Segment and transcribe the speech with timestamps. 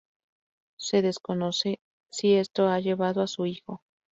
[0.77, 3.83] Se desconoce si esto ha llevado a su hijo.